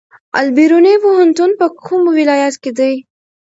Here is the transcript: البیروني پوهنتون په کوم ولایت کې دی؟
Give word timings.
البیروني 0.39 0.95
پوهنتون 1.03 1.51
په 1.59 1.65
کوم 1.85 2.01
ولایت 2.17 2.55
کې 2.63 2.71
دی؟ 2.77 2.93